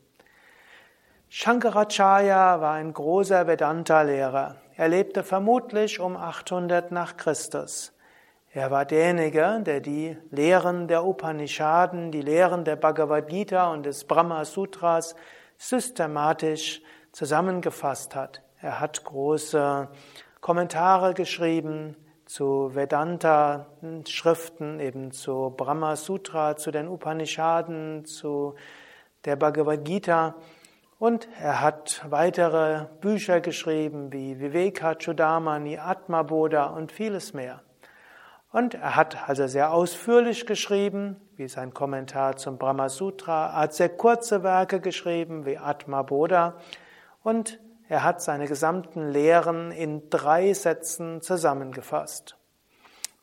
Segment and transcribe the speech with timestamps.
[1.29, 4.57] Shankaracharya war ein großer Vedanta-Lehrer.
[4.75, 7.93] Er lebte vermutlich um 800 nach Christus.
[8.51, 14.03] Er war derjenige, der die Lehren der Upanishaden, die Lehren der Bhagavad Gita und des
[14.03, 15.15] Brahma Sutras
[15.57, 18.41] systematisch zusammengefasst hat.
[18.59, 19.89] Er hat große
[20.41, 28.55] Kommentare geschrieben zu Vedanta-Schriften, eben zu Brahma Sutra, zu den Upanishaden, zu
[29.25, 30.35] der Bhagavad Gita.
[30.99, 37.61] Und er hat weitere Bücher geschrieben wie Viveka Chudamani, Atma Bodha und vieles mehr.
[38.53, 43.73] Und er hat also sehr ausführlich geschrieben, wie sein Kommentar zum Brahma Sutra, er hat
[43.73, 46.53] sehr kurze Werke geschrieben, wie Atma Bodha,
[47.23, 47.59] und
[47.89, 52.37] er hat seine gesamten Lehren in drei Sätzen zusammengefasst.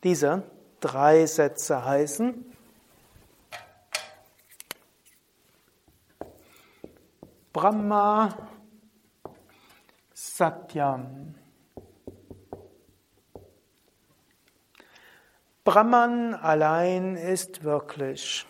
[0.03, 0.43] Diese
[0.81, 2.45] drei Sätze heißen
[7.53, 8.37] Brahma
[10.13, 11.37] Satyam.
[15.71, 18.45] Brahman allein ist wirklich.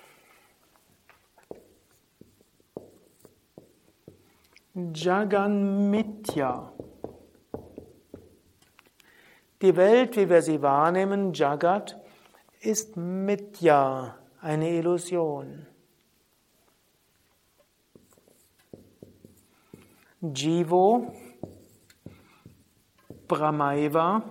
[4.95, 6.73] Jagan Mitya.
[9.61, 12.01] Die Welt, wie wir sie wahrnehmen, Jagat,
[12.63, 15.67] ist Mitya, eine Illusion.
[20.23, 21.13] Jivo,
[23.29, 24.23] Brahmaiva,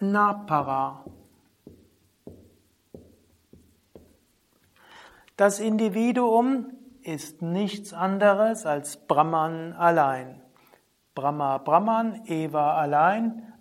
[0.00, 1.04] Napara.
[5.36, 6.72] Das Individuum
[7.02, 10.42] ist nichts anderes als Brahman allein.
[11.14, 13.52] Brahma Brahman, Eva allein,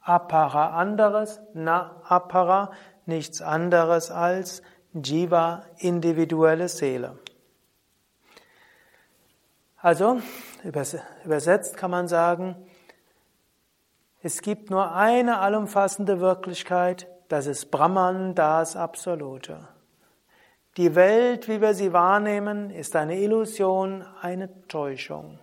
[0.00, 2.72] Apara anderes, Na Apara
[3.06, 4.62] nichts anderes als
[4.94, 7.18] Jiva individuelle Seele.
[9.76, 10.20] Also
[11.24, 12.56] übersetzt kann man sagen,
[14.24, 19.68] es gibt nur eine allumfassende Wirklichkeit, das ist Brahman, das Absolute.
[20.78, 25.38] Die Welt, wie wir sie wahrnehmen, ist eine Illusion, eine Täuschung.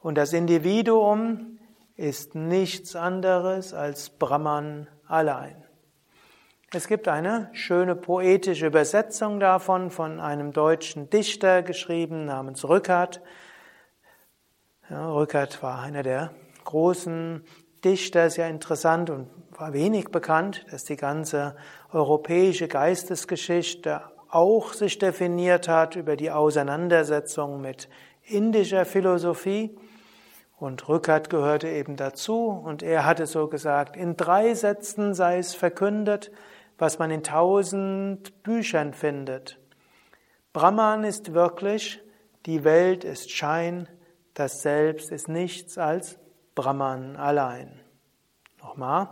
[0.00, 1.60] Und das Individuum
[1.94, 5.62] ist nichts anderes als Brahman allein.
[6.74, 13.22] Es gibt eine schöne poetische Übersetzung davon von einem deutschen Dichter geschrieben namens Rückert.
[14.88, 16.32] Ja, Rückert war einer der
[16.64, 17.44] großen
[17.84, 21.56] Dichter sehr interessant und war wenig bekannt, dass die ganze
[21.92, 27.88] europäische Geistesgeschichte auch sich definiert hat über die Auseinandersetzung mit
[28.22, 29.76] indischer Philosophie.
[30.58, 35.54] Und Rückert gehörte eben dazu und er hatte so gesagt, in drei Sätzen sei es
[35.54, 36.30] verkündet,
[36.76, 39.58] was man in tausend Büchern findet.
[40.52, 42.02] Brahman ist wirklich,
[42.46, 43.88] die Welt ist Schein,
[44.34, 46.19] das Selbst ist nichts als
[46.60, 47.80] Brahman allein.
[48.58, 49.08] Nochmal.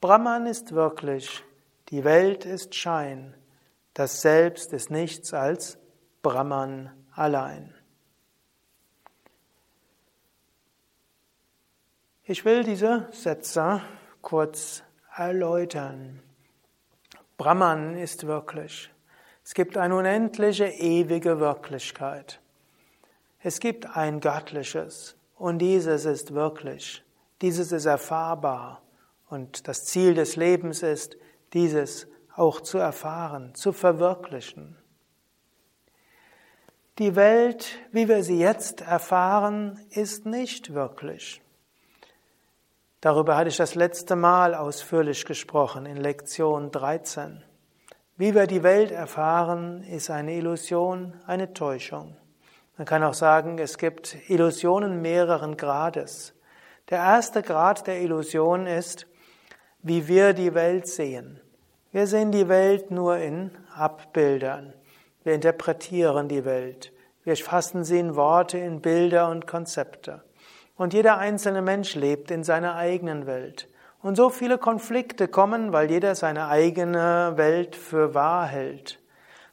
[0.00, 1.44] Brahman ist wirklich,
[1.88, 3.32] die Welt ist Schein,
[3.94, 5.78] das Selbst ist nichts als
[6.20, 7.72] Brahman allein.
[12.24, 13.80] Ich will diese Sätze
[14.20, 14.82] kurz
[15.14, 16.20] erläutern.
[17.36, 18.90] Brahman ist wirklich.
[19.44, 22.40] Es gibt eine unendliche, ewige Wirklichkeit.
[23.44, 25.17] Es gibt ein Göttliches.
[25.38, 27.04] Und dieses ist wirklich,
[27.42, 28.82] dieses ist erfahrbar.
[29.30, 31.16] Und das Ziel des Lebens ist,
[31.52, 34.76] dieses auch zu erfahren, zu verwirklichen.
[36.98, 41.40] Die Welt, wie wir sie jetzt erfahren, ist nicht wirklich.
[43.00, 47.44] Darüber hatte ich das letzte Mal ausführlich gesprochen in Lektion 13.
[48.16, 52.16] Wie wir die Welt erfahren, ist eine Illusion, eine Täuschung.
[52.78, 56.32] Man kann auch sagen, es gibt Illusionen mehreren Grades.
[56.90, 59.08] Der erste Grad der Illusion ist,
[59.82, 61.40] wie wir die Welt sehen.
[61.90, 64.74] Wir sehen die Welt nur in Abbildern.
[65.24, 66.92] Wir interpretieren die Welt.
[67.24, 70.22] Wir fassen sie in Worte, in Bilder und Konzepte.
[70.76, 73.68] Und jeder einzelne Mensch lebt in seiner eigenen Welt.
[74.02, 79.00] Und so viele Konflikte kommen, weil jeder seine eigene Welt für wahr hält.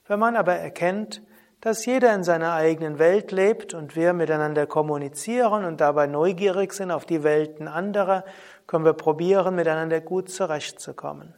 [0.07, 1.24] Wenn man aber erkennt,
[1.65, 6.91] dass jeder in seiner eigenen Welt lebt und wir miteinander kommunizieren und dabei neugierig sind
[6.91, 8.23] auf die Welten anderer,
[8.67, 11.33] können wir probieren, miteinander gut zurechtzukommen.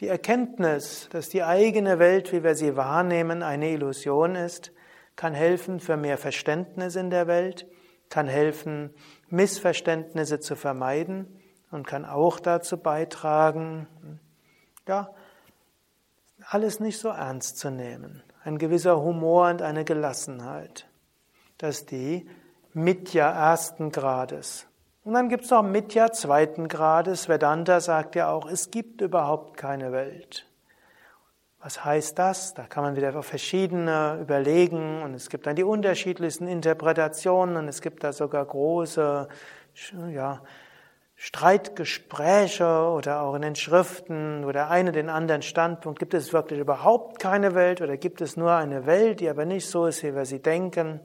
[0.00, 4.70] Die Erkenntnis, dass die eigene Welt, wie wir sie wahrnehmen, eine Illusion ist,
[5.16, 7.66] kann helfen für mehr Verständnis in der Welt,
[8.10, 8.90] kann helfen,
[9.30, 11.40] Missverständnisse zu vermeiden
[11.70, 13.88] und kann auch dazu beitragen,
[14.86, 15.08] ja,
[16.50, 18.22] alles nicht so ernst zu nehmen.
[18.44, 20.86] Ein gewisser Humor und eine Gelassenheit.
[21.58, 22.28] Das ist die
[22.74, 24.66] Mitya ersten Grades.
[25.02, 27.28] Und dann gibt es noch Mitya zweiten Grades.
[27.28, 30.46] Vedanta sagt ja auch, es gibt überhaupt keine Welt.
[31.58, 32.52] Was heißt das?
[32.52, 37.80] Da kann man wieder verschiedene überlegen und es gibt dann die unterschiedlichsten Interpretationen und es
[37.80, 39.26] gibt da sogar große,
[40.10, 40.42] ja,
[41.26, 46.60] Streitgespräche oder auch in den Schriften, wo der eine den anderen Standpunkt, gibt es wirklich
[46.60, 50.14] überhaupt keine Welt oder gibt es nur eine Welt, die aber nicht so ist, wie
[50.14, 51.00] wir sie denken?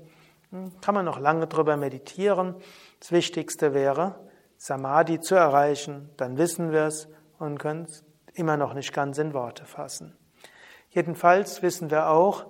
[0.50, 2.56] Hm, kann man noch lange drüber meditieren.
[3.00, 4.16] Das Wichtigste wäre,
[4.58, 7.08] Samadhi zu erreichen, dann wissen wir es
[7.38, 10.18] und können es immer noch nicht ganz in Worte fassen.
[10.90, 12.46] Jedenfalls wissen wir auch,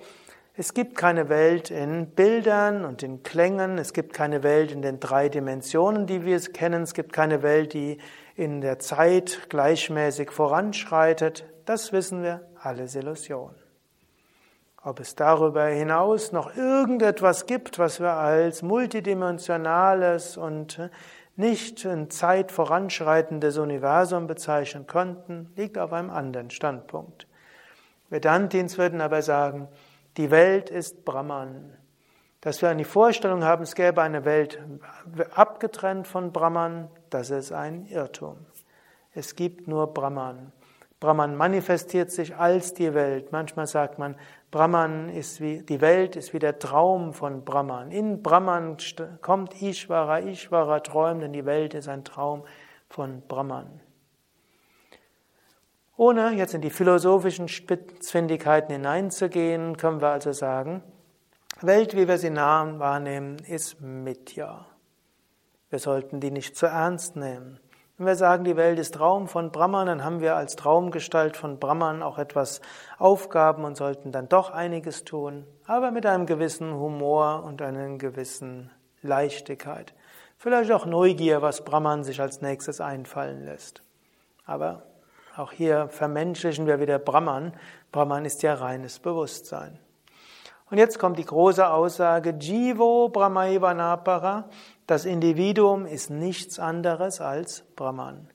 [0.59, 4.99] es gibt keine Welt in Bildern und in Klängen, es gibt keine Welt in den
[4.99, 7.97] drei Dimensionen, die wir kennen, es gibt keine Welt, die
[8.35, 11.45] in der Zeit gleichmäßig voranschreitet.
[11.63, 13.55] Das wissen wir, alles Illusion.
[14.83, 20.89] Ob es darüber hinaus noch irgendetwas gibt, was wir als multidimensionales und
[21.37, 27.27] nicht in Zeit voranschreitendes Universum bezeichnen könnten, liegt auf einem anderen Standpunkt.
[28.09, 29.69] Vedantins würden aber sagen,
[30.19, 31.71] die Welt ist Brahman.
[32.41, 34.59] Dass wir eine Vorstellung haben, es gäbe eine Welt
[35.33, 38.35] abgetrennt von Brahman, das ist ein Irrtum.
[39.13, 40.51] Es gibt nur Brahman.
[40.99, 43.31] Brahman manifestiert sich als die Welt.
[43.31, 44.17] Manchmal sagt man,
[44.51, 47.91] Brahman ist wie, die Welt ist wie der Traum von Brahman.
[47.91, 48.75] In Brahman
[49.21, 52.43] kommt Ishvara, Ishvara träumt, denn die Welt ist ein Traum
[52.89, 53.79] von Brahman.
[55.99, 60.81] Ohne jetzt in die philosophischen Spitzfindigkeiten hineinzugehen, können wir also sagen,
[61.59, 64.65] Welt, wie wir sie nah wahrnehmen, ist Mitya.
[65.69, 67.59] Wir sollten die nicht zu ernst nehmen.
[67.97, 71.59] Wenn wir sagen, die Welt ist Traum von Brahman, dann haben wir als Traumgestalt von
[71.59, 72.61] Brahman auch etwas
[72.97, 78.71] Aufgaben und sollten dann doch einiges tun, aber mit einem gewissen Humor und einer gewissen
[79.01, 79.93] Leichtigkeit.
[80.37, 83.83] Vielleicht auch Neugier, was Brahman sich als nächstes einfallen lässt.
[84.45, 84.83] Aber
[85.39, 87.53] auch hier vermenschlichen wir wieder Brahman.
[87.91, 89.79] Brahman ist ja reines Bewusstsein.
[90.69, 94.49] Und jetzt kommt die große Aussage, Jivo Brahmaivanapara,
[94.85, 98.29] das Individuum ist nichts anderes als Brahman.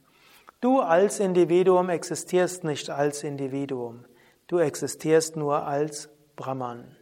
[0.60, 4.04] Du als Individuum existierst nicht als Individuum,
[4.46, 6.96] du existierst nur als Brahman.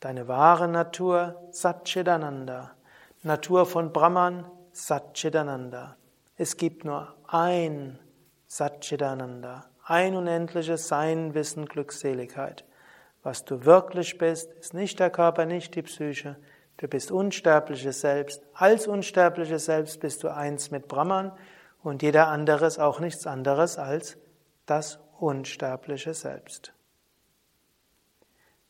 [0.00, 2.72] Deine wahre Natur, Satchidananda.
[3.22, 5.96] Natur von Brahman, Satchidananda.
[6.36, 7.98] Es gibt nur ein
[8.56, 12.64] Satchidananda, ein unendliches Sein, Wissen, Glückseligkeit.
[13.22, 16.36] Was du wirklich bist, ist nicht der Körper, nicht die Psyche.
[16.78, 18.42] Du bist unsterbliches Selbst.
[18.54, 21.32] Als unsterbliches Selbst bist du eins mit Brahman
[21.82, 24.16] und jeder andere ist auch nichts anderes als
[24.64, 26.72] das unsterbliche Selbst.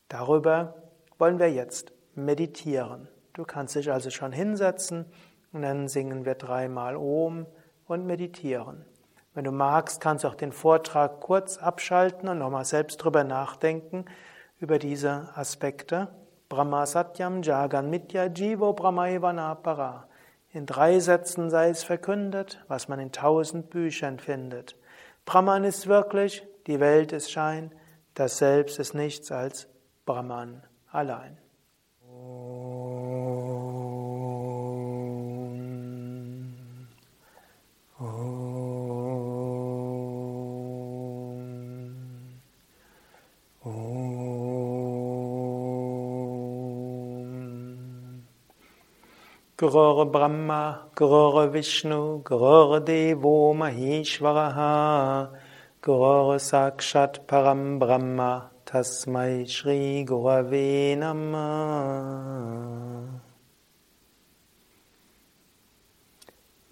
[0.09, 0.83] Darüber
[1.17, 3.07] wollen wir jetzt meditieren.
[3.35, 5.07] Du kannst dich also schon hinsetzen
[5.53, 7.47] und dann singen wir dreimal Om
[7.87, 8.85] und meditieren.
[9.37, 14.07] Wenn du magst, kannst du auch den Vortrag kurz abschalten und nochmal selbst drüber nachdenken,
[14.61, 16.09] über diese Aspekte.
[16.49, 20.09] Brahma Satyam Jagan Mitya Jivo Brahmaivana Para.
[20.53, 24.75] In drei Sätzen sei es verkündet, was man in tausend Büchern findet.
[25.27, 27.73] Brahman ist wirklich, die Welt ist Schein,
[28.15, 29.69] das Selbst ist nichts als
[30.07, 31.37] Brahman allein.
[49.59, 55.31] Gurur Brahma, Gurur Vishnu, Gurur Devo Maheshwaraha,
[55.81, 62.37] Gurur Sakshat Param Brahma, Tasmai Shri Gurave Namah.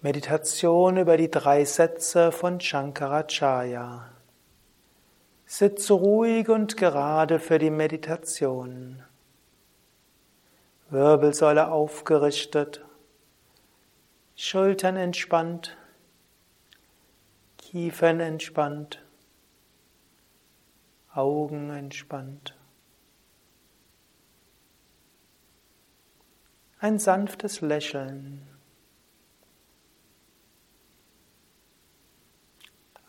[0.03, 4.11] Meditation über die drei Sätze von Shankaracharya.
[5.47, 9.01] Sitze ruhig und gerade für die Meditation.
[10.95, 12.85] Wirbelsäule aufgerichtet,
[14.37, 15.75] Schultern entspannt,
[17.57, 19.03] Kiefern entspannt,
[21.13, 22.57] Augen entspannt.
[26.79, 28.47] Ein sanftes Lächeln.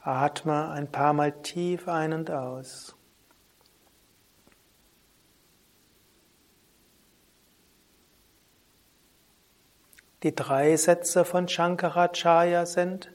[0.00, 2.95] Atme ein paar Mal tief ein und aus.
[10.26, 13.12] Die drei Sätze von Shankaracharya sind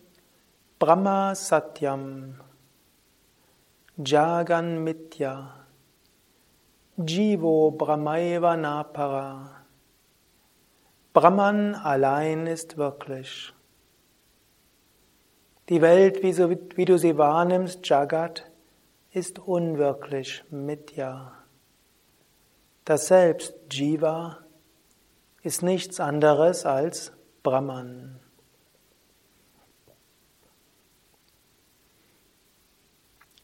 [0.79, 2.39] Brahma Satyam,
[3.97, 5.65] Jagan Mitya,
[6.95, 9.65] Jivo Brahmaiva Napara.
[11.11, 13.53] Brahman allein ist wirklich.
[15.67, 18.49] Die Welt, wie, du sie wahrnimmst, Jagat,
[19.11, 21.33] ist unwirklich, Mitya.
[22.85, 24.45] Das Selbst, Jiva,
[25.43, 27.11] ist nichts anderes als
[27.43, 28.19] Brahman.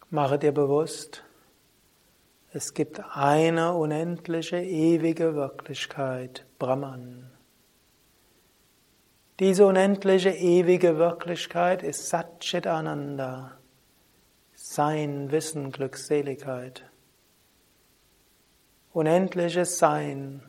[0.10, 1.24] Mache dir bewusst,
[2.54, 7.30] es gibt eine unendliche, ewige Wirklichkeit, Brahman.
[9.39, 13.58] Diese unendliche, ewige Wirklichkeit ist Satchit Ananda,
[14.54, 16.89] Sein, Wissen, Glückseligkeit.
[18.94, 20.42] Unendliches Sein,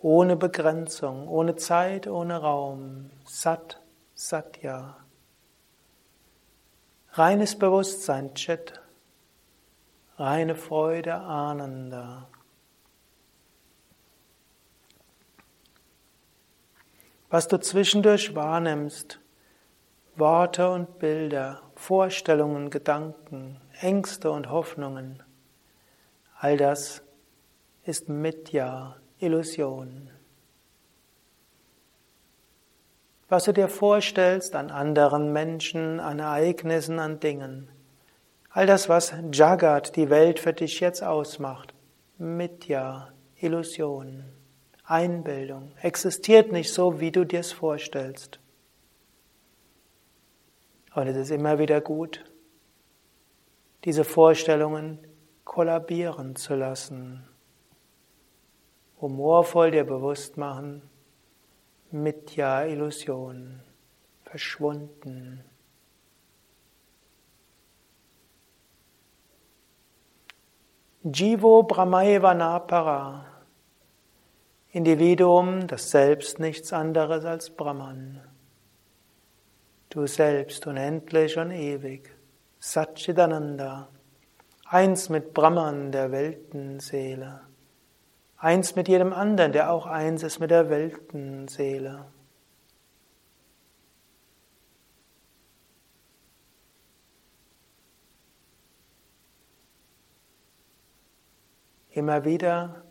[0.00, 3.10] ohne Begrenzung, ohne Zeit, ohne Raum.
[3.24, 3.80] Sat,
[4.14, 4.96] Satya.
[7.12, 8.80] Reines Bewusstsein, Chit.
[10.18, 12.28] Reine Freude, Ananda.
[17.28, 19.20] was du zwischendurch wahrnimmst,
[20.16, 25.22] Worte und Bilder, Vorstellungen, Gedanken, Ängste und Hoffnungen,
[26.38, 27.02] all das
[27.84, 30.10] ist Mitya, Illusion.
[33.28, 37.68] Was du dir vorstellst an anderen Menschen, an Ereignissen, an Dingen,
[38.50, 41.74] all das, was Jagat, die Welt für dich jetzt ausmacht,
[42.18, 44.24] Mitya, Illusion.
[44.84, 48.38] Einbildung, existiert nicht so, wie du dir es vorstellst.
[50.94, 52.24] Und es ist immer wieder gut,
[53.84, 54.98] diese Vorstellungen
[55.44, 57.26] kollabieren zu lassen.
[59.00, 60.82] Humorvoll dir bewusst machen,
[61.90, 63.60] Mitya Illusion,
[64.24, 65.44] verschwunden.
[71.02, 73.36] Jivo Brahmaeva Napara
[74.76, 78.20] Individuum, das Selbst nichts anderes als Brahman.
[79.88, 82.14] Du selbst unendlich und ewig,
[82.58, 83.88] Satchidananda,
[84.66, 87.45] eins mit Brahman, der Weltenseele,
[88.46, 92.06] eins mit jedem anderen, der auch eins ist mit der Weltenseele.
[101.90, 102.86] Immer wieder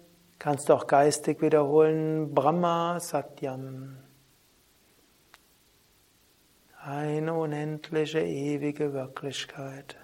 [0.46, 3.98] Kannst du auch geistig wiederholen, Brahma Satyam.
[6.84, 9.98] Eine unendliche, ewige Wirklichkeit.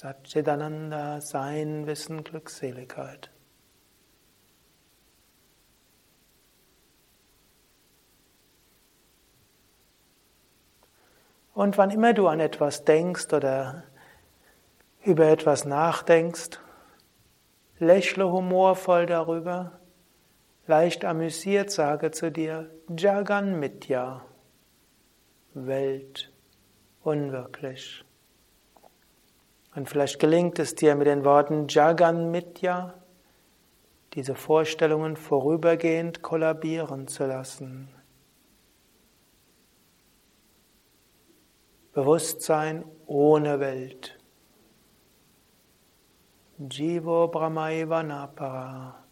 [0.00, 3.30] Satchidananda, Sein, Wissen, Glückseligkeit.
[11.52, 13.82] Und wann immer du an etwas denkst oder
[15.04, 16.58] über etwas nachdenkst,
[17.78, 19.80] lächle humorvoll darüber,
[20.66, 24.24] leicht amüsiert sage zu dir, Jagan Mitya,
[25.52, 26.32] Welt,
[27.02, 28.02] unwirklich.
[29.74, 32.94] Und vielleicht gelingt es dir mit den Worten Jagan Mitya,
[34.14, 37.88] diese Vorstellungen vorübergehend kollabieren zu lassen.
[41.92, 44.18] Bewusstsein ohne Welt.
[46.58, 49.04] Jivo Brahmaiva Napara.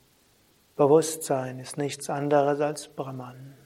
[0.76, 3.56] Bewusstsein ist nichts anderes als Brahman.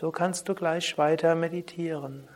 [0.00, 2.26] So kannst du gleich weiter meditieren.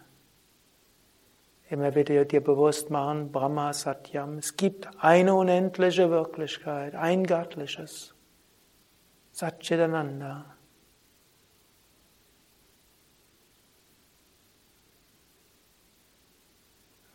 [1.70, 4.36] Immer wieder dir bewusst machen, Brahma Satyam.
[4.36, 8.14] Es gibt eine unendliche Wirklichkeit, ein göttliches.
[9.32, 10.44] Satchitananda.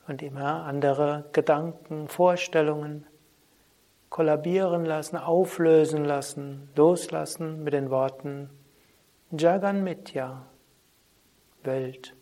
[0.07, 3.05] und immer andere Gedanken, Vorstellungen
[4.09, 8.49] kollabieren lassen, auflösen lassen, loslassen mit den Worten
[9.31, 10.43] Jagan Mitya,
[11.63, 12.15] Welt,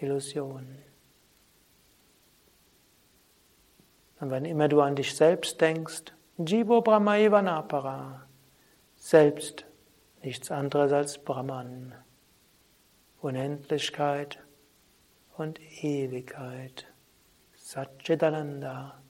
[0.00, 0.78] Illusion.
[4.20, 8.26] Und wenn immer du an dich selbst denkst, Jivo Brahma Ivanapara,
[8.96, 9.66] selbst
[10.22, 11.94] nichts anderes als Brahman,
[13.20, 14.42] Unendlichkeit
[15.36, 16.86] und Ewigkeit,
[17.54, 19.02] Satchitananda,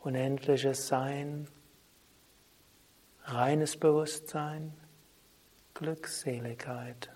[0.00, 1.46] unendliches Sein,
[3.22, 4.74] reines Bewusstsein,
[5.78, 7.08] Glückseligkeit.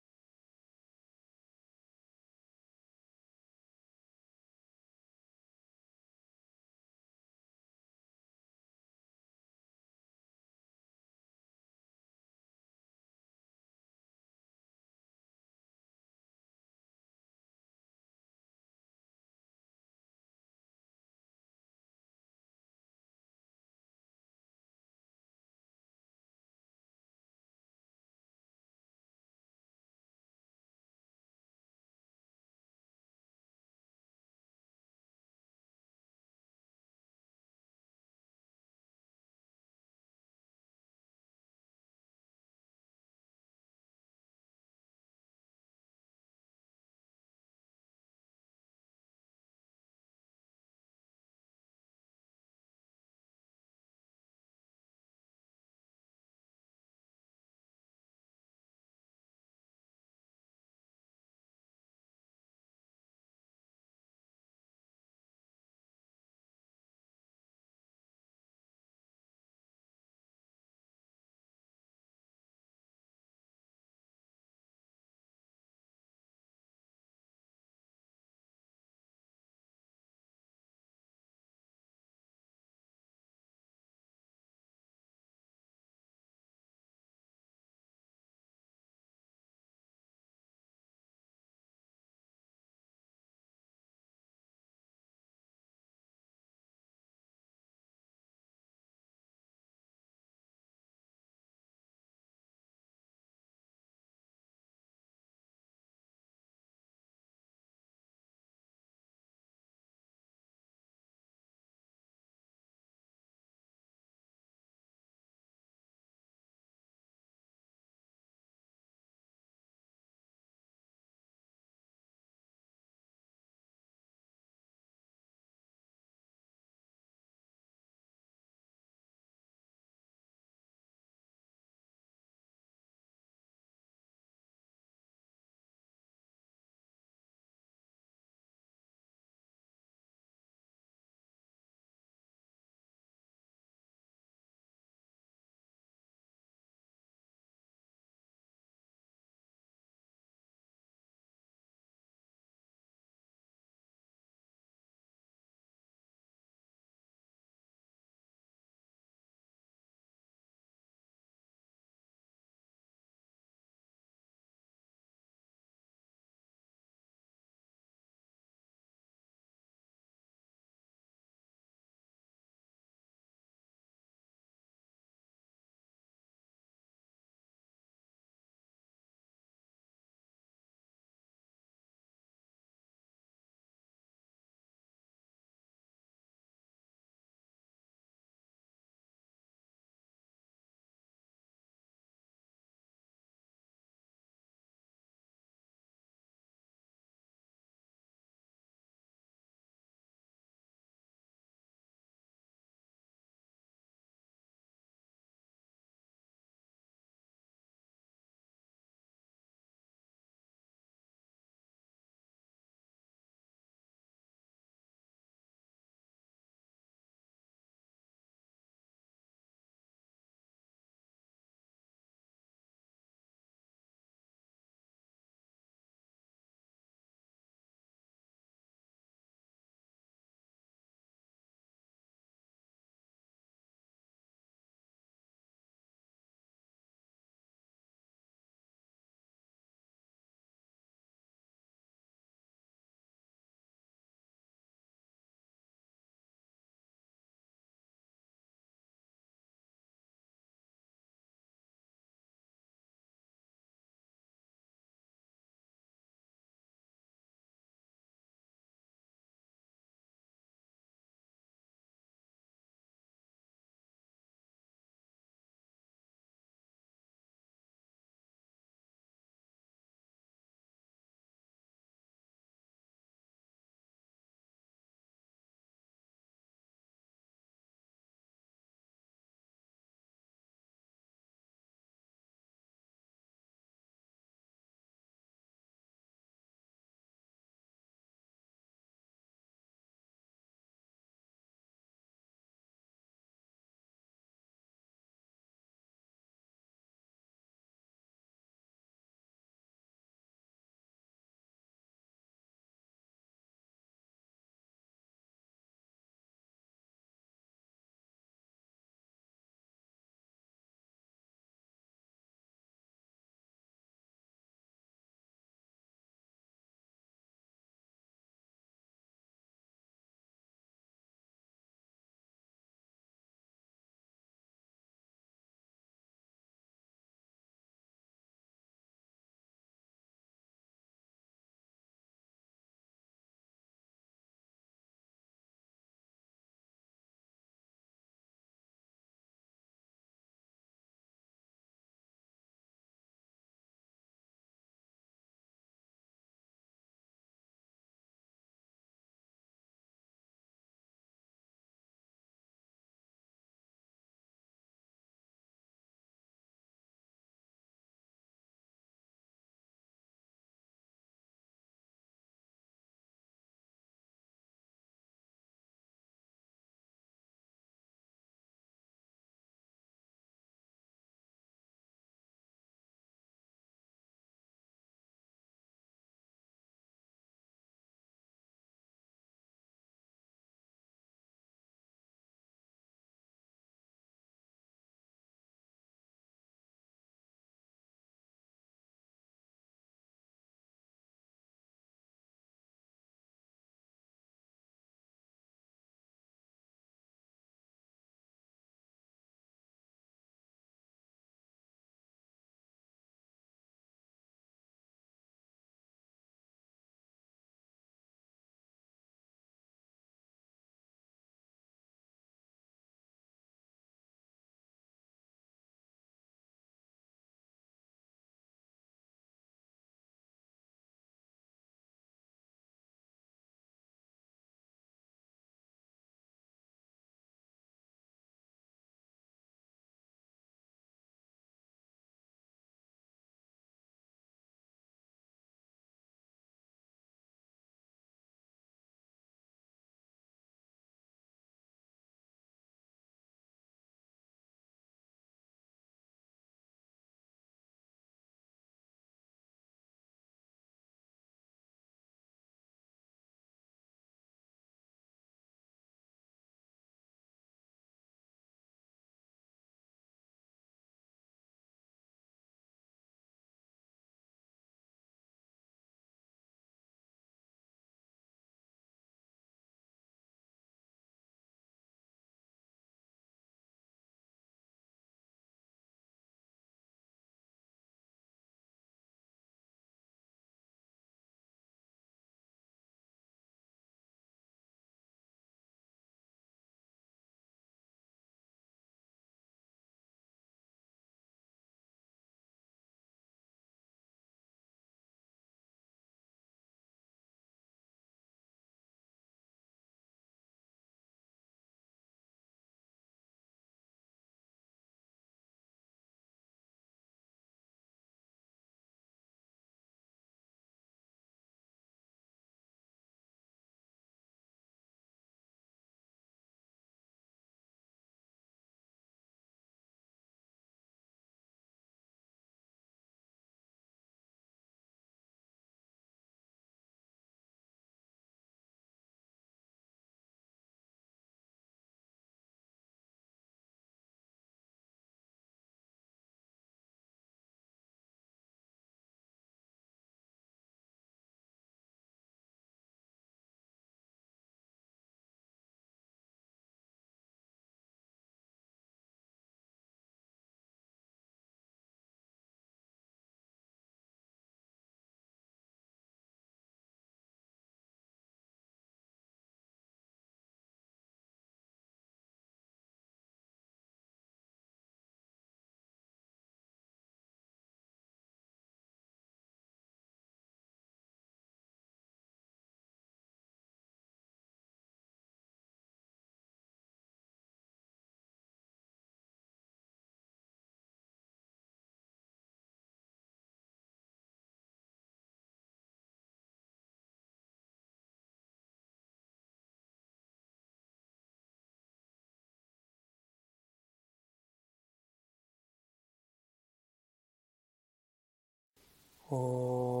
[599.31, 600.00] Soham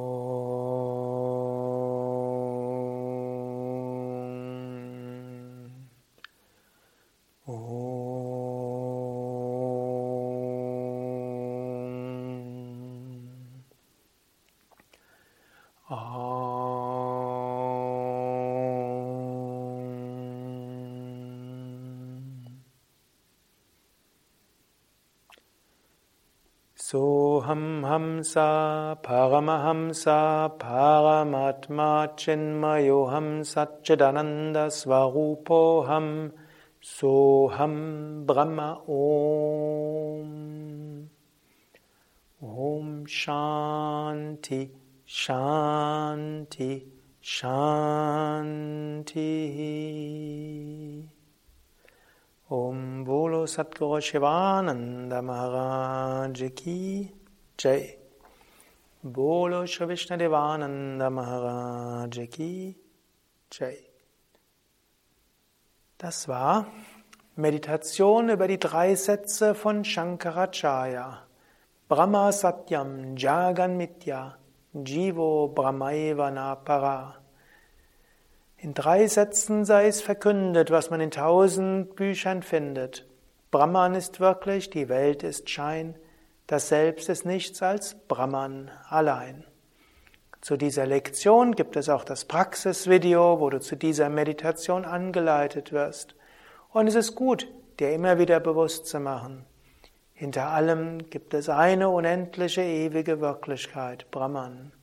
[27.57, 36.31] Hamsa Paramahamsa Paramatma Chinmayoham Satchidananda Svarupoham
[36.81, 40.29] Soham Brahma Om.
[42.41, 44.69] Om Shanti
[45.07, 46.83] Shanti
[47.21, 48.61] Shanti.
[52.49, 57.11] Om Bolo Satguru Shivananda Maharaj Ki
[57.63, 57.95] Jai.
[59.03, 62.75] Bolo Shri Devananda Maharaj Ki
[63.51, 63.77] Jai.
[65.99, 66.65] Das war
[67.35, 71.19] Meditation über die drei Sätze von Shankaracharya.
[71.87, 74.39] Brahma Satyam Jagan Mitya
[74.73, 77.17] Jivo Brahmaiva Napara.
[78.57, 83.05] In drei Sätzen sei es verkündet, was man in tausend Büchern findet.
[83.51, 85.93] Brahman ist wirklich, die Welt ist Schein,
[86.51, 89.45] das Selbst ist nichts als Brahman allein.
[90.41, 96.13] Zu dieser Lektion gibt es auch das Praxisvideo, wo du zu dieser Meditation angeleitet wirst.
[96.71, 97.47] Und es ist gut,
[97.79, 99.45] dir immer wieder bewusst zu machen.
[100.11, 104.73] Hinter allem gibt es eine unendliche, ewige Wirklichkeit, Brahman.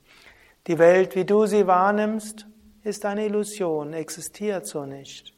[0.68, 2.46] Die Welt, wie du sie wahrnimmst,
[2.82, 5.34] ist eine Illusion, existiert so nicht.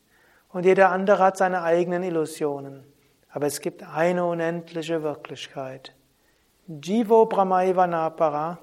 [0.51, 2.85] Und jeder andere hat seine eigenen Illusionen.
[3.31, 5.97] Aber es gibt eine unendliche Wirklichkeit.
[6.71, 8.61] Jivo Brahmaivanapara,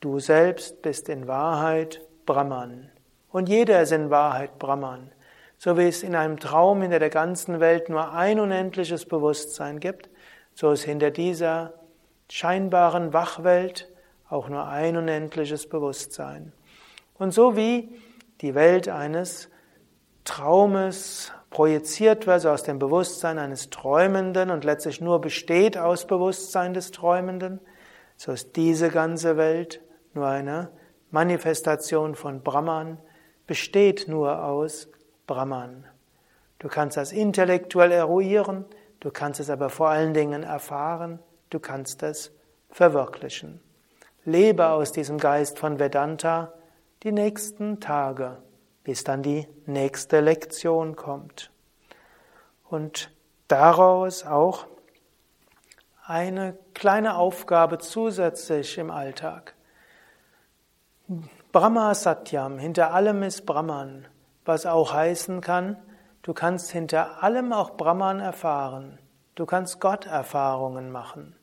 [0.00, 2.90] du selbst bist in Wahrheit Brahman.
[3.30, 5.12] Und jeder ist in Wahrheit Brahman.
[5.58, 10.08] So wie es in einem Traum hinter der ganzen Welt nur ein unendliches Bewusstsein gibt,
[10.54, 11.74] so ist hinter dieser
[12.30, 13.86] scheinbaren Wachwelt
[14.30, 16.54] auch nur ein unendliches Bewusstsein.
[17.18, 17.90] Und so wie
[18.40, 19.50] die Welt eines
[20.24, 26.74] Traumes projiziert wird, also aus dem Bewusstsein eines Träumenden und letztlich nur besteht aus Bewusstsein
[26.74, 27.60] des Träumenden,
[28.18, 29.80] so ist diese ganze Welt
[30.12, 30.68] nur eine
[31.10, 32.98] Manifestation von Brahman,
[33.46, 34.88] besteht nur aus
[35.26, 35.86] Brahman.
[36.58, 38.66] Du kannst das intellektuell eruieren,
[39.00, 42.32] du kannst es aber vor allen Dingen erfahren, du kannst es
[42.68, 43.62] verwirklichen.
[44.26, 46.52] Lebe aus diesem Geist von Vedanta,
[47.02, 48.36] die nächsten Tage,
[48.86, 51.50] bis dann die nächste Lektion kommt.
[52.70, 53.10] Und
[53.48, 54.68] daraus auch
[56.06, 59.56] eine kleine Aufgabe zusätzlich im Alltag.
[61.50, 64.06] Brahma Satyam, hinter allem ist Brahman,
[64.44, 65.76] was auch heißen kann,
[66.22, 69.00] du kannst hinter allem auch Brahman erfahren.
[69.34, 71.34] Du kannst Gott-Erfahrungen machen.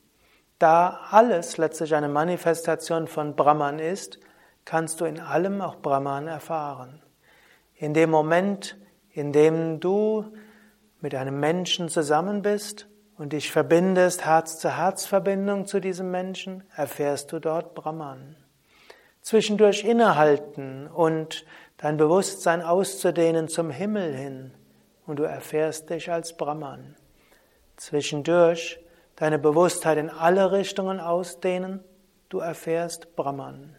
[0.58, 4.18] Da alles letztlich eine Manifestation von Brahman ist,
[4.64, 7.03] kannst du in allem auch Brahman erfahren.
[7.76, 8.76] In dem Moment,
[9.10, 10.32] in dem du
[11.00, 17.74] mit einem Menschen zusammen bist und dich verbindest, Herz-zu-Herz-Verbindung zu diesem Menschen, erfährst du dort
[17.74, 18.36] Brahman.
[19.20, 21.44] Zwischendurch innehalten und
[21.78, 24.52] dein Bewusstsein auszudehnen zum Himmel hin
[25.06, 26.96] und du erfährst dich als Brahman.
[27.76, 28.78] Zwischendurch
[29.16, 31.82] deine Bewusstheit in alle Richtungen ausdehnen,
[32.28, 33.76] du erfährst Brahman.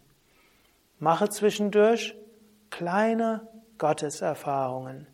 [0.99, 2.15] Mache zwischendurch
[2.69, 5.07] kleine Gotteserfahrungen,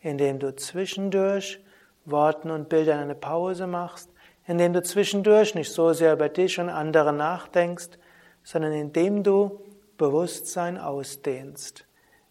[0.00, 1.60] indem du zwischendurch
[2.04, 4.10] Worten und Bildern eine Pause machst,
[4.46, 7.98] indem du zwischendurch nicht so sehr über dich und andere nachdenkst,
[8.44, 9.60] sondern indem du
[9.98, 11.86] Bewusstsein ausdehnst.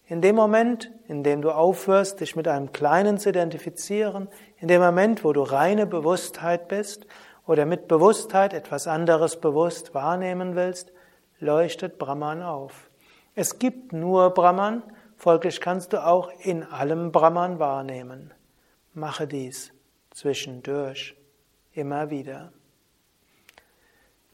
[0.08, 4.82] In dem Moment, in dem du aufhörst, dich mit einem Kleinen zu identifizieren, in dem
[4.82, 7.08] Moment, wo du reine Bewusstheit bist
[7.48, 10.94] oder mit Bewusstheit etwas anderes bewusst wahrnehmen willst,
[11.40, 12.90] leuchtet Brahman auf.
[13.34, 14.84] Es gibt nur Brahman,
[15.18, 18.34] folglich kannst du auch in allem Brahman wahrnehmen.
[18.94, 19.72] Mache dies
[20.12, 21.16] zwischendurch,
[21.74, 22.52] immer wieder.